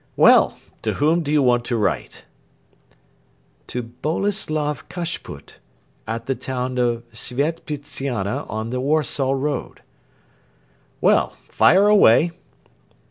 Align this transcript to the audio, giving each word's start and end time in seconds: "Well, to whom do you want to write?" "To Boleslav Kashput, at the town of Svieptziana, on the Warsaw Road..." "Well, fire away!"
"Well, 0.15 0.57
to 0.81 0.93
whom 0.93 1.21
do 1.21 1.31
you 1.31 1.43
want 1.43 1.63
to 1.65 1.77
write?" 1.77 2.25
"To 3.67 3.83
Boleslav 3.83 4.89
Kashput, 4.89 5.59
at 6.07 6.25
the 6.25 6.33
town 6.33 6.79
of 6.79 7.03
Svieptziana, 7.13 8.49
on 8.49 8.69
the 8.69 8.81
Warsaw 8.81 9.33
Road..." 9.33 9.83
"Well, 11.01 11.35
fire 11.51 11.87
away!" 11.87 12.31